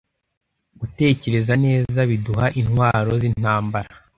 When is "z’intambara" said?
3.21-3.89